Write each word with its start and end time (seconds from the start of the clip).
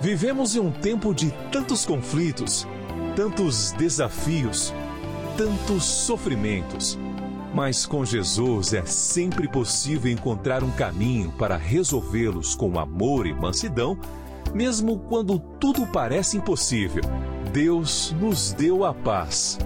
Vivemos 0.00 0.56
em 0.56 0.60
um 0.60 0.70
tempo 0.70 1.14
de 1.14 1.30
tantos 1.52 1.84
conflitos, 1.84 2.66
tantos 3.14 3.72
desafios, 3.72 4.72
tantos 5.36 5.84
sofrimentos. 5.84 6.98
Mas 7.54 7.84
com 7.84 8.04
Jesus 8.04 8.72
é 8.72 8.84
sempre 8.86 9.48
possível 9.48 10.10
encontrar 10.10 10.62
um 10.62 10.70
caminho 10.70 11.32
para 11.32 11.56
resolvê-los 11.56 12.54
com 12.54 12.78
amor 12.78 13.26
e 13.26 13.34
mansidão 13.34 13.98
mesmo 14.54 14.98
quando 14.98 15.38
tudo 15.38 15.86
parece 15.86 16.36
impossível, 16.36 17.02
Deus 17.52 18.14
nos 18.20 18.52
deu 18.52 18.84
a 18.84 18.92
paz. 18.92 19.58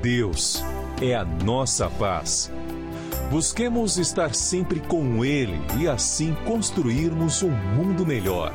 Deus 0.00 0.64
é 1.02 1.14
a 1.14 1.24
nossa 1.24 1.88
paz. 1.90 2.50
Busquemos 3.30 3.98
estar 3.98 4.34
sempre 4.34 4.80
com 4.80 5.24
Ele 5.24 5.60
e 5.78 5.88
assim 5.88 6.34
construirmos 6.46 7.42
um 7.42 7.50
mundo 7.50 8.06
melhor. 8.06 8.52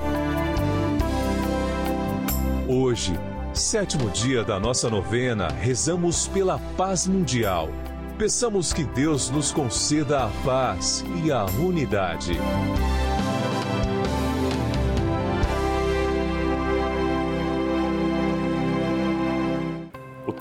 Hoje, 2.91 3.13
sétimo 3.53 4.09
dia 4.09 4.43
da 4.43 4.59
nossa 4.59 4.89
novena, 4.89 5.47
rezamos 5.47 6.27
pela 6.27 6.59
paz 6.75 7.07
mundial. 7.07 7.69
Peçamos 8.17 8.73
que 8.73 8.83
Deus 8.83 9.29
nos 9.29 9.49
conceda 9.49 10.25
a 10.25 10.29
paz 10.43 11.01
e 11.23 11.31
a 11.31 11.45
unidade. 11.45 12.33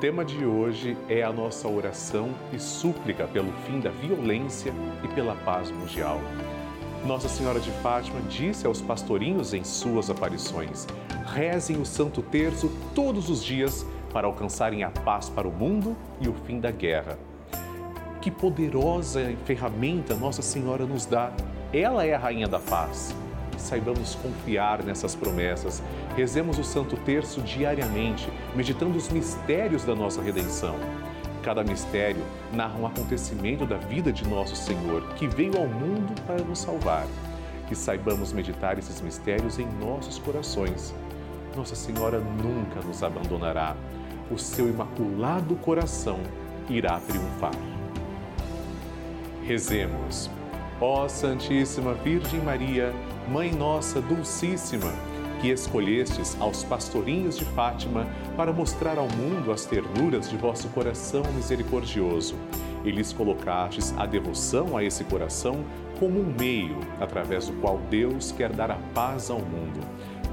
tema 0.00 0.24
de 0.24 0.46
hoje 0.46 0.96
é 1.10 1.22
a 1.22 1.30
nossa 1.30 1.68
oração 1.68 2.30
e 2.54 2.58
súplica 2.58 3.26
pelo 3.26 3.52
fim 3.66 3.80
da 3.80 3.90
violência 3.90 4.72
e 5.04 5.08
pela 5.08 5.36
paz 5.36 5.70
mundial. 5.70 6.18
Nossa 7.04 7.28
Senhora 7.28 7.58
de 7.58 7.70
Fátima 7.82 8.20
disse 8.28 8.66
aos 8.66 8.82
pastorinhos 8.82 9.54
em 9.54 9.64
suas 9.64 10.10
aparições: 10.10 10.86
rezem 11.34 11.80
o 11.80 11.86
Santo 11.86 12.22
Terço 12.22 12.70
todos 12.94 13.30
os 13.30 13.42
dias 13.42 13.86
para 14.12 14.26
alcançarem 14.26 14.82
a 14.82 14.90
paz 14.90 15.28
para 15.28 15.48
o 15.48 15.52
mundo 15.52 15.96
e 16.20 16.28
o 16.28 16.34
fim 16.34 16.60
da 16.60 16.70
guerra. 16.70 17.18
Que 18.20 18.30
poderosa 18.30 19.34
ferramenta 19.46 20.14
Nossa 20.14 20.42
Senhora 20.42 20.84
nos 20.84 21.06
dá! 21.06 21.32
Ela 21.72 22.04
é 22.04 22.14
a 22.14 22.18
Rainha 22.18 22.48
da 22.48 22.58
Paz 22.58 23.14
saibamos 23.60 24.14
confiar 24.16 24.82
nessas 24.82 25.14
promessas. 25.14 25.82
Rezemos 26.16 26.58
o 26.58 26.64
Santo 26.64 26.96
Terço 26.96 27.40
diariamente, 27.42 28.28
meditando 28.54 28.96
os 28.96 29.08
mistérios 29.08 29.84
da 29.84 29.94
nossa 29.94 30.20
redenção. 30.22 30.74
Cada 31.42 31.64
mistério 31.64 32.22
narra 32.52 32.78
um 32.78 32.86
acontecimento 32.86 33.64
da 33.64 33.76
vida 33.76 34.12
de 34.12 34.28
nosso 34.28 34.54
Senhor, 34.54 35.02
que 35.14 35.26
veio 35.26 35.56
ao 35.56 35.66
mundo 35.66 36.14
para 36.26 36.42
nos 36.42 36.58
salvar. 36.58 37.06
Que 37.66 37.74
saibamos 37.74 38.32
meditar 38.32 38.78
esses 38.78 39.00
mistérios 39.00 39.58
em 39.58 39.66
nossos 39.80 40.18
corações. 40.18 40.94
Nossa 41.56 41.74
Senhora 41.74 42.20
nunca 42.20 42.80
nos 42.86 43.02
abandonará. 43.02 43.74
O 44.30 44.38
seu 44.38 44.68
imaculado 44.68 45.56
coração 45.56 46.20
irá 46.68 47.00
triunfar. 47.00 47.54
Rezemos. 49.44 50.30
Ó 50.80 51.08
Santíssima 51.08 51.94
Virgem 51.94 52.40
Maria, 52.40 52.92
Mãe 53.28 53.50
Nossa 53.50 54.00
Dulcíssima, 54.00 54.92
que 55.40 55.50
escolhestes 55.50 56.36
aos 56.40 56.62
pastorinhos 56.64 57.38
de 57.38 57.44
Fátima 57.46 58.06
para 58.36 58.52
mostrar 58.52 58.98
ao 58.98 59.08
mundo 59.08 59.50
as 59.50 59.64
ternuras 59.64 60.28
de 60.28 60.36
vosso 60.36 60.68
coração 60.68 61.22
misericordioso, 61.34 62.34
e 62.84 62.90
lhes 62.90 63.12
colocastes 63.12 63.94
a 63.98 64.06
devoção 64.06 64.76
a 64.76 64.84
esse 64.84 65.04
coração 65.04 65.64
como 65.98 66.20
um 66.20 66.34
meio 66.38 66.78
através 66.98 67.48
do 67.48 67.52
qual 67.60 67.78
Deus 67.90 68.32
quer 68.32 68.52
dar 68.52 68.70
a 68.70 68.78
paz 68.94 69.30
ao 69.30 69.38
mundo. 69.38 69.80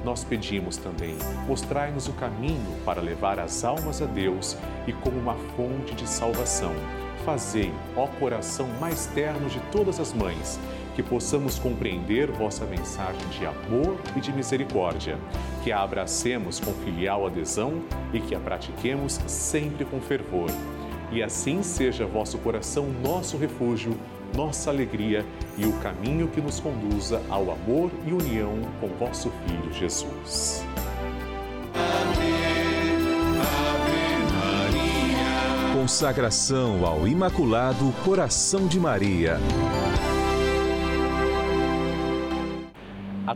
Nós 0.03 0.23
pedimos 0.23 0.77
também, 0.77 1.17
mostrai-nos 1.47 2.07
o 2.07 2.13
caminho 2.13 2.77
para 2.85 3.01
levar 3.01 3.39
as 3.39 3.65
almas 3.65 4.01
a 4.01 4.05
Deus 4.05 4.55
e 4.87 4.93
como 4.93 5.17
uma 5.17 5.35
fonte 5.55 5.93
de 5.95 6.07
salvação. 6.07 6.73
Fazei, 7.25 7.73
ó 7.95 8.07
coração 8.07 8.67
mais 8.79 9.07
terno 9.07 9.49
de 9.49 9.59
todas 9.71 9.99
as 9.99 10.13
mães, 10.13 10.57
que 10.97 11.03
possamos 11.03 11.59
compreender 11.59 12.31
vossa 12.31 12.65
mensagem 12.65 13.21
de 13.29 13.45
amor 13.45 13.99
e 14.15 14.19
de 14.19 14.33
misericórdia, 14.33 15.19
que 15.63 15.71
a 15.71 15.83
abracemos 15.83 16.59
com 16.59 16.73
filial 16.73 17.27
adesão 17.27 17.83
e 18.11 18.19
que 18.19 18.33
a 18.33 18.39
pratiquemos 18.39 19.19
sempre 19.27 19.85
com 19.85 20.01
fervor. 20.01 20.49
E 21.11 21.21
assim 21.21 21.61
seja 21.61 22.07
vosso 22.07 22.39
coração 22.39 22.87
nosso 23.03 23.37
refúgio, 23.37 23.95
nossa 24.35 24.71
alegria 24.71 25.23
e 25.55 25.67
o 25.67 25.73
caminho 25.73 26.29
que 26.29 26.41
nos 26.41 26.59
conduza 26.59 27.21
ao 27.29 27.51
amor 27.51 27.91
e 28.03 28.11
união 28.11 28.59
com 28.81 28.87
vosso 28.87 29.31
Filho 29.45 29.71
Jesus. 29.71 30.65
Amém. 31.75 32.97
Ave 33.39 34.33
Maria. 34.33 35.79
Consagração 35.79 36.83
ao 36.83 37.07
Imaculado 37.07 37.93
Coração 38.03 38.65
de 38.65 38.79
Maria. 38.79 39.37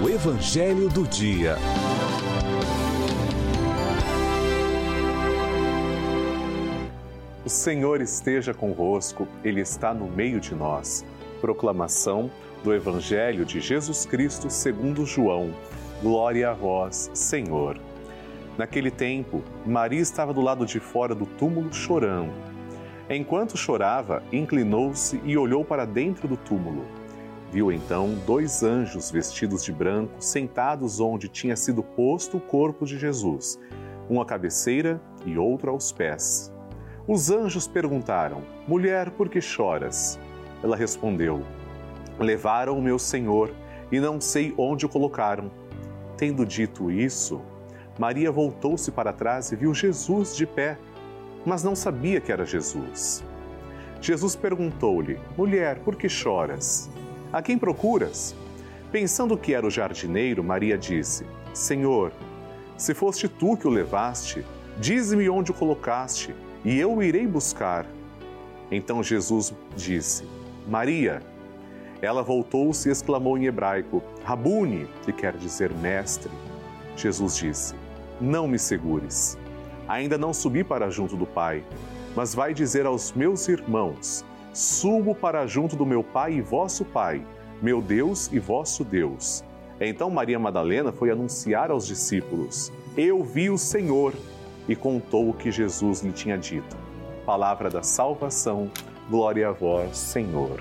O 0.00 0.08
Evangelho 0.08 0.88
do 0.88 1.02
Dia. 1.08 1.56
O 7.44 7.48
Senhor 7.48 8.00
esteja 8.00 8.54
convosco, 8.54 9.26
Ele 9.42 9.60
está 9.60 9.92
no 9.92 10.06
meio 10.06 10.38
de 10.38 10.54
nós. 10.54 11.04
Proclamação 11.40 12.30
do 12.62 12.72
Evangelho 12.72 13.44
de 13.44 13.60
Jesus 13.60 14.06
Cristo 14.06 14.48
segundo 14.48 15.04
João. 15.04 15.52
Glória 16.00 16.50
a 16.50 16.54
vós, 16.54 17.10
Senhor. 17.12 17.76
Naquele 18.56 18.92
tempo, 18.92 19.42
Maria 19.66 20.00
estava 20.00 20.32
do 20.32 20.40
lado 20.40 20.64
de 20.64 20.78
fora 20.78 21.12
do 21.12 21.26
túmulo 21.26 21.72
chorando. 21.72 22.32
Enquanto 23.10 23.56
chorava, 23.56 24.22
inclinou-se 24.32 25.20
e 25.24 25.36
olhou 25.36 25.64
para 25.64 25.84
dentro 25.84 26.28
do 26.28 26.36
túmulo. 26.36 26.97
Viu 27.50 27.72
então 27.72 28.14
dois 28.26 28.62
anjos 28.62 29.10
vestidos 29.10 29.64
de 29.64 29.72
branco 29.72 30.14
sentados 30.20 31.00
onde 31.00 31.28
tinha 31.28 31.56
sido 31.56 31.82
posto 31.82 32.36
o 32.36 32.40
corpo 32.40 32.84
de 32.84 32.98
Jesus, 32.98 33.58
um 34.10 34.20
à 34.20 34.26
cabeceira 34.26 35.00
e 35.24 35.38
outro 35.38 35.70
aos 35.70 35.90
pés. 35.90 36.52
Os 37.06 37.30
anjos 37.30 37.66
perguntaram: 37.66 38.42
Mulher, 38.66 39.10
por 39.12 39.30
que 39.30 39.40
choras? 39.40 40.18
Ela 40.62 40.76
respondeu: 40.76 41.42
Levaram 42.18 42.78
o 42.78 42.82
meu 42.82 42.98
Senhor 42.98 43.50
e 43.90 43.98
não 43.98 44.20
sei 44.20 44.52
onde 44.58 44.84
o 44.84 44.88
colocaram. 44.88 45.50
Tendo 46.18 46.44
dito 46.44 46.90
isso, 46.90 47.40
Maria 47.98 48.30
voltou-se 48.30 48.90
para 48.90 49.12
trás 49.12 49.50
e 49.52 49.56
viu 49.56 49.72
Jesus 49.72 50.36
de 50.36 50.46
pé, 50.46 50.78
mas 51.46 51.64
não 51.64 51.74
sabia 51.74 52.20
que 52.20 52.30
era 52.30 52.44
Jesus. 52.44 53.24
Jesus 54.02 54.36
perguntou-lhe: 54.36 55.18
Mulher, 55.34 55.78
por 55.78 55.96
que 55.96 56.10
choras? 56.10 56.90
A 57.32 57.42
quem 57.42 57.58
procuras? 57.58 58.34
Pensando 58.90 59.36
que 59.36 59.52
era 59.54 59.66
o 59.66 59.70
jardineiro, 59.70 60.42
Maria 60.42 60.78
disse: 60.78 61.26
Senhor, 61.52 62.12
se 62.76 62.94
foste 62.94 63.28
tu 63.28 63.56
que 63.56 63.66
o 63.66 63.70
levaste, 63.70 64.44
dize-me 64.78 65.28
onde 65.28 65.50
o 65.50 65.54
colocaste, 65.54 66.34
e 66.64 66.78
eu 66.78 66.94
o 66.94 67.02
irei 67.02 67.26
buscar. 67.26 67.86
Então 68.70 69.02
Jesus 69.02 69.54
disse: 69.76 70.24
Maria. 70.66 71.22
Ela 72.00 72.22
voltou-se 72.22 72.88
e 72.88 72.92
exclamou 72.92 73.36
em 73.36 73.46
hebraico: 73.46 74.02
Rabuni, 74.24 74.88
que 75.04 75.12
quer 75.12 75.36
dizer 75.36 75.72
mestre. 75.74 76.30
Jesus 76.96 77.36
disse: 77.36 77.74
não 78.20 78.48
me 78.48 78.58
segures. 78.58 79.38
Ainda 79.86 80.18
não 80.18 80.34
subi 80.34 80.62
para 80.64 80.90
junto 80.90 81.16
do 81.16 81.26
Pai, 81.26 81.64
mas 82.14 82.34
vai 82.34 82.52
dizer 82.52 82.84
aos 82.86 83.12
meus 83.12 83.48
irmãos: 83.48 84.24
Subo 84.58 85.14
para 85.14 85.46
junto 85.46 85.76
do 85.76 85.86
meu 85.86 86.02
Pai 86.02 86.32
e 86.32 86.40
vosso 86.40 86.84
Pai, 86.84 87.24
meu 87.62 87.80
Deus 87.80 88.28
e 88.32 88.40
vosso 88.40 88.82
Deus. 88.82 89.44
Então 89.80 90.10
Maria 90.10 90.36
Madalena 90.36 90.90
foi 90.90 91.12
anunciar 91.12 91.70
aos 91.70 91.86
discípulos: 91.86 92.72
Eu 92.96 93.22
vi 93.22 93.50
o 93.50 93.56
Senhor, 93.56 94.12
e 94.68 94.74
contou 94.74 95.30
o 95.30 95.32
que 95.32 95.52
Jesus 95.52 96.00
lhe 96.00 96.10
tinha 96.10 96.36
dito. 96.36 96.76
Palavra 97.24 97.70
da 97.70 97.84
salvação, 97.84 98.68
glória 99.08 99.48
a 99.48 99.52
vós, 99.52 99.96
Senhor. 99.96 100.60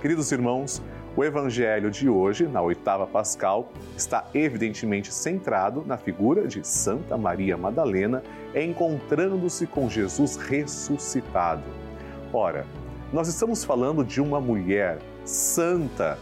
Queridos 0.00 0.30
irmãos, 0.30 0.80
o 1.16 1.24
evangelho 1.24 1.90
de 1.90 2.08
hoje, 2.08 2.46
na 2.46 2.62
oitava 2.62 3.08
pascal, 3.08 3.72
está 3.96 4.24
evidentemente 4.32 5.12
centrado 5.12 5.82
na 5.84 5.96
figura 5.96 6.46
de 6.46 6.64
Santa 6.64 7.18
Maria 7.18 7.56
Madalena, 7.56 8.22
encontrando-se 8.54 9.66
com 9.66 9.90
Jesus 9.90 10.36
ressuscitado. 10.36 11.64
Ora, 12.32 12.66
nós 13.12 13.28
estamos 13.28 13.64
falando 13.64 14.04
de 14.04 14.20
uma 14.20 14.40
mulher 14.40 14.98
santa, 15.24 16.18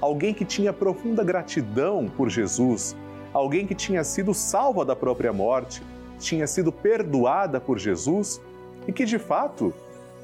alguém 0.00 0.34
que 0.34 0.44
tinha 0.44 0.72
profunda 0.72 1.24
gratidão 1.24 2.06
por 2.16 2.28
Jesus, 2.28 2.94
alguém 3.32 3.66
que 3.66 3.74
tinha 3.74 4.04
sido 4.04 4.34
salva 4.34 4.84
da 4.84 4.94
própria 4.94 5.32
morte, 5.32 5.82
tinha 6.18 6.46
sido 6.46 6.70
perdoada 6.70 7.60
por 7.60 7.78
Jesus 7.78 8.40
e 8.86 8.92
que 8.92 9.04
de 9.04 9.18
fato 9.18 9.72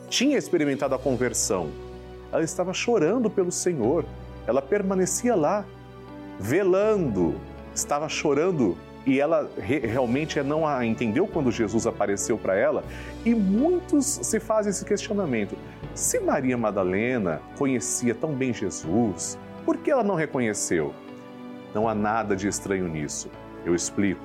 tinha 0.09 0.37
experimentado 0.37 0.95
a 0.95 0.99
conversão 0.99 1.71
ela 2.33 2.45
estava 2.45 2.73
chorando 2.73 3.29
pelo 3.29 3.51
Senhor. 3.51 4.05
Ela 4.47 4.63
permanecia 4.63 5.35
lá, 5.35 5.65
velando, 6.39 7.35
estava 7.75 8.09
chorando 8.09 8.77
e 9.07 9.19
ela 9.19 9.51
re 9.59 9.79
realmente 9.79 10.43
não 10.43 10.67
a 10.67 10.85
entendeu 10.85 11.27
quando 11.27 11.51
Jesus 11.51 11.87
apareceu 11.87 12.37
para 12.37 12.57
ela. 12.57 12.85
E 13.25 13.35
muitos 13.35 14.07
se 14.07 14.39
fazem 14.39 14.71
esse 14.71 14.85
questionamento: 14.85 15.57
se 15.95 16.21
Maria 16.21 16.57
Madalena 16.57 17.41
conhecia 17.57 18.15
tão 18.15 18.35
bem 18.35 18.53
Jesus, 18.53 19.39
por 19.65 19.79
que 19.79 19.91
ela 19.91 20.03
não 20.03 20.15
reconheceu? 20.15 20.93
Não 21.75 21.89
há 21.89 21.95
nada 21.95 22.37
de 22.37 22.49
estranho 22.49 22.89
nisso. 22.89 23.31
Eu 23.65 23.75
explico. 23.75 24.25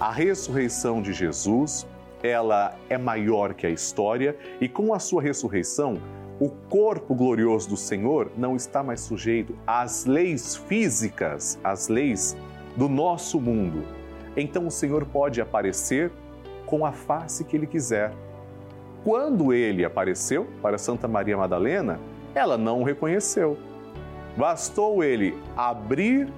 A 0.00 0.10
ressurreição 0.10 1.00
de 1.00 1.12
Jesus, 1.12 1.86
ela 2.22 2.74
é 2.88 2.98
maior 2.98 3.54
que 3.54 3.66
a 3.66 3.70
história 3.70 4.36
e 4.60 4.68
com 4.68 4.92
a 4.92 4.98
sua 4.98 5.22
ressurreição, 5.22 5.96
o 6.40 6.48
corpo 6.48 7.14
glorioso 7.14 7.68
do 7.68 7.76
Senhor 7.76 8.32
não 8.36 8.56
está 8.56 8.82
mais 8.82 9.00
sujeito 9.00 9.56
às 9.66 10.06
leis 10.06 10.56
físicas, 10.56 11.58
às 11.62 11.88
leis 11.88 12.36
do 12.76 12.88
nosso 12.88 13.40
mundo. 13.40 14.01
Então 14.36 14.66
o 14.66 14.70
Senhor 14.70 15.04
pode 15.04 15.40
aparecer 15.40 16.10
com 16.66 16.86
a 16.86 16.92
face 16.92 17.44
que 17.44 17.56
ele 17.56 17.66
quiser. 17.66 18.12
Quando 19.04 19.52
ele 19.52 19.84
apareceu 19.84 20.46
para 20.62 20.78
Santa 20.78 21.08
Maria 21.08 21.36
Madalena, 21.36 21.98
ela 22.34 22.56
não 22.56 22.80
o 22.80 22.84
reconheceu. 22.84 23.58
Bastou 24.36 25.02
ele 25.02 25.36
abrir 25.56 26.28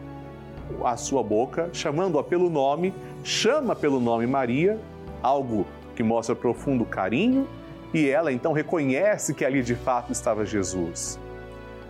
a 0.83 0.97
sua 0.97 1.23
boca, 1.23 1.69
chamando-a 1.73 2.25
pelo 2.25 2.49
nome, 2.49 2.95
chama 3.23 3.77
pelo 3.77 4.01
nome 4.01 4.27
Maria, 4.27 4.81
algo 5.23 5.67
que 5.95 6.03
mostra 6.03 6.35
profundo 6.35 6.85
carinho 6.85 7.47
e 7.93 8.09
ela 8.09 8.33
então 8.33 8.53
reconhece 8.53 9.33
que 9.33 9.45
ali 9.45 9.63
de 9.63 9.77
fato 9.77 10.11
estava 10.11 10.45
Jesus. 10.45 11.21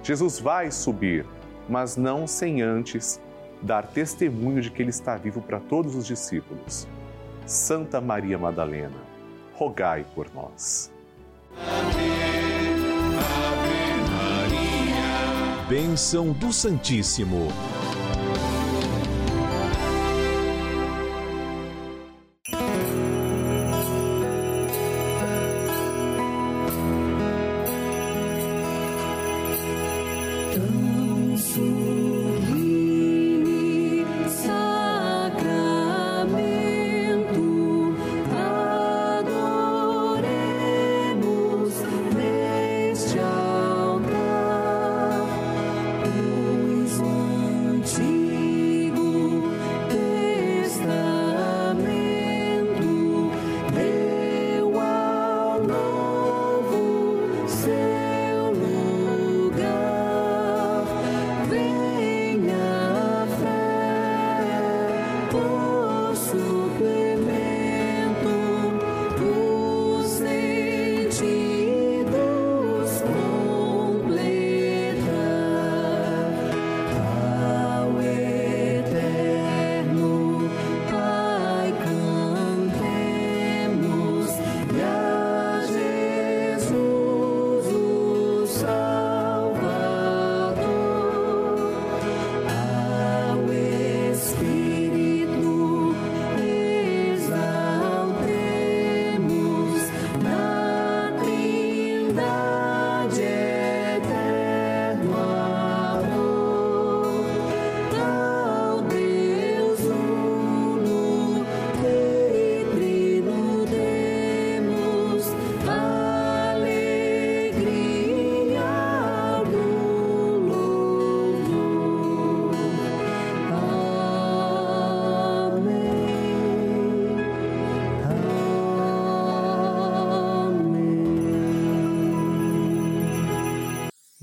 Jesus 0.03 0.39
vai 0.39 0.71
subir, 0.71 1.25
mas 1.67 1.97
não 1.97 2.27
sem 2.27 2.61
antes 2.61 3.21
dar 3.65 3.87
testemunho 3.87 4.61
de 4.61 4.71
que 4.71 4.83
ele 4.83 4.91
está 4.91 5.17
vivo 5.17 5.41
para 5.41 5.59
todos 5.59 5.97
os 5.97 6.07
discípulos. 6.07 6.87
Santa 7.47 8.01
Maria 8.01 8.39
Madalena, 8.39 8.97
rogai 9.55 10.05
por 10.15 10.33
nós. 10.35 10.93
Ave, 11.59 12.77
Maria. 14.13 15.69
Bênção 15.69 16.33
do 16.33 16.53
Santíssimo. 16.53 17.49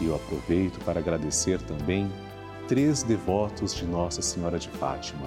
E 0.00 0.06
eu 0.06 0.14
aproveito 0.14 0.78
para 0.84 1.00
agradecer 1.00 1.60
também 1.62 2.10
três 2.68 3.02
devotos 3.02 3.74
de 3.74 3.84
Nossa 3.84 4.22
Senhora 4.22 4.58
de 4.58 4.68
Fátima. 4.68 5.26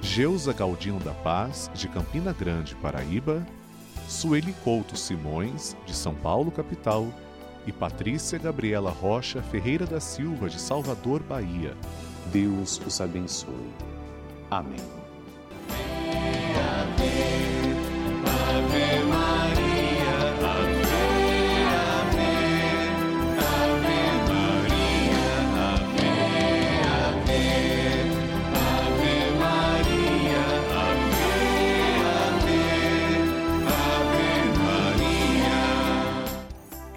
Geusa 0.00 0.52
Galdino 0.52 1.00
da 1.00 1.12
Paz, 1.12 1.70
de 1.74 1.88
Campina 1.88 2.32
Grande, 2.32 2.74
Paraíba, 2.76 3.44
Sueli 4.08 4.54
Couto 4.62 4.96
Simões, 4.96 5.76
de 5.86 5.94
São 5.94 6.14
Paulo, 6.14 6.50
capital, 6.50 7.08
e 7.66 7.72
Patrícia 7.72 8.38
Gabriela 8.38 8.90
Rocha 8.90 9.42
Ferreira 9.42 9.86
da 9.86 10.00
Silva, 10.00 10.48
de 10.48 10.60
Salvador, 10.60 11.22
Bahia. 11.22 11.74
Deus 12.30 12.80
os 12.86 13.00
abençoe. 13.00 13.72
Amém. 14.50 15.03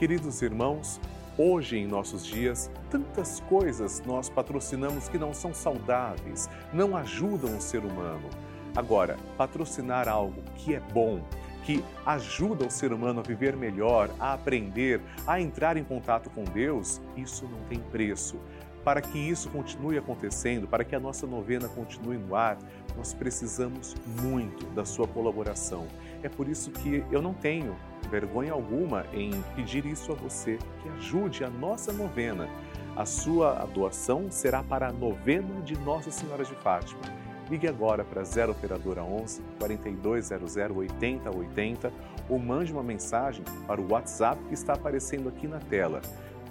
Queridos 0.08 0.42
irmãos, 0.42 1.02
hoje 1.38 1.76
em 1.76 1.86
nossos 1.86 2.26
dias, 2.26 2.72
tantas 2.90 3.42
coisas 3.42 4.02
nós 4.06 4.30
patrocinamos 4.30 5.10
que 5.10 5.18
não 5.18 5.34
são 5.34 5.54
saudáveis, 5.54 6.50
não 6.72 6.96
ajudam 6.96 7.58
o 7.58 7.60
ser 7.60 7.84
humano. 7.84 8.30
Agora, 8.74 9.18
patrocinar 9.38 10.08
algo 10.08 10.42
que 10.56 10.74
é 10.74 10.80
bom, 10.80 11.20
que 11.66 11.84
ajuda 12.06 12.66
o 12.66 12.72
ser 12.72 12.94
humano 12.94 13.20
a 13.20 13.22
viver 13.22 13.58
melhor, 13.58 14.10
a 14.18 14.32
aprender, 14.32 15.02
a 15.28 15.42
entrar 15.42 15.76
em 15.76 15.84
contato 15.84 16.30
com 16.30 16.46
Deus, 16.46 17.02
isso 17.18 17.44
não 17.44 17.60
tem 17.68 17.80
preço. 17.80 18.40
Para 18.86 19.02
que 19.02 19.18
isso 19.18 19.50
continue 19.50 19.98
acontecendo, 19.98 20.70
para 20.70 20.86
que 20.86 20.96
a 20.96 21.02
nossa 21.02 21.28
novena 21.28 21.68
continue 21.68 22.16
no 22.16 22.34
ar, 22.34 22.58
nós 22.96 23.14
precisamos 23.14 23.94
muito 24.22 24.68
da 24.68 24.86
sua 24.86 25.06
colaboração. 25.06 25.86
É 26.24 26.30
por 26.30 26.48
isso 26.48 26.72
que 26.72 27.04
eu 27.12 27.22
não 27.22 27.34
tenho 27.34 27.76
vergonha 28.10 28.54
alguma 28.54 29.06
em 29.14 29.32
pedir 29.56 29.86
isso 29.86 30.12
a 30.12 30.16
você, 30.16 30.58
que 30.82 30.90
ajude 30.90 31.44
a 31.44 31.50
nossa 31.50 31.92
novena. 31.92 32.48
A 32.96 33.06
sua 33.06 33.54
doação 33.74 34.32
será 34.32 34.64
para 34.64 34.88
a 34.88 34.92
novena 34.92 35.62
de 35.62 35.78
Nossa 35.80 36.10
Senhora 36.10 36.44
de 36.44 36.56
Fátima. 36.56 37.02
Ligue 37.50 37.68
agora 37.68 38.04
para 38.04 38.24
0 38.24 38.52
operadora 38.52 39.04
11 39.04 39.42
4200 39.60 40.56
8080 40.58 41.94
ou 42.28 42.40
mande 42.40 42.74
uma 42.74 42.84
mensagem 42.84 43.44
para 43.66 43.80
o 43.80 43.92
WhatsApp 43.92 44.42
que 44.48 44.54
está 44.54 44.74
aparecendo 44.74 45.30
aqui 45.30 45.48
na 45.48 45.60
tela. 45.60 46.02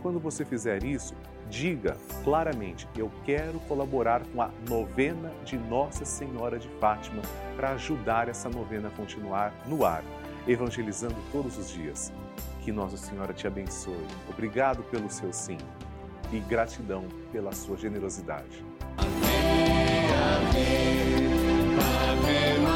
Quando 0.00 0.18
você 0.18 0.44
fizer 0.44 0.84
isso, 0.84 1.14
diga 1.50 1.96
claramente: 2.24 2.88
eu 2.96 3.10
quero 3.24 3.58
colaborar 3.60 4.22
com 4.32 4.42
a 4.42 4.50
novena 4.68 5.32
de 5.44 5.56
Nossa 5.56 6.04
Senhora 6.04 6.58
de 6.58 6.68
Fátima 6.80 7.22
para 7.56 7.72
ajudar 7.72 8.28
essa 8.28 8.48
novena 8.48 8.88
a 8.88 8.90
continuar 8.90 9.52
no 9.66 9.84
ar 9.84 10.02
evangelizando 10.46 11.16
todos 11.32 11.58
os 11.58 11.70
dias. 11.70 12.12
Que 12.62 12.72
Nossa 12.72 12.96
Senhora 12.96 13.32
te 13.32 13.46
abençoe. 13.46 14.06
Obrigado 14.28 14.82
pelo 14.84 15.10
seu 15.10 15.32
sim 15.32 15.58
e 16.32 16.40
gratidão 16.40 17.04
pela 17.32 17.52
sua 17.52 17.76
generosidade. 17.76 18.64
Amém, 18.98 20.10
amém, 20.40 21.06
Ave 21.78 22.75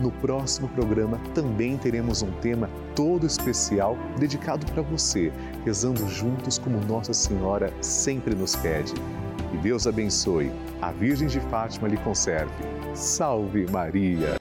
No 0.00 0.12
próximo 0.12 0.68
programa 0.68 1.20
também 1.34 1.76
teremos 1.76 2.22
um 2.22 2.30
tema 2.40 2.70
todo 2.94 3.26
especial 3.26 3.98
dedicado 4.18 4.64
para 4.72 4.82
você, 4.82 5.32
rezando 5.64 6.08
juntos 6.08 6.56
como 6.56 6.80
Nossa 6.86 7.12
Senhora 7.12 7.72
sempre 7.80 8.34
nos 8.34 8.54
pede. 8.54 8.94
Que 9.50 9.56
Deus 9.58 9.86
abençoe, 9.86 10.52
a 10.80 10.92
Virgem 10.92 11.26
de 11.26 11.40
Fátima 11.40 11.88
lhe 11.88 11.96
conserve. 11.96 12.52
Salve 12.94 13.66
Maria! 13.70 14.37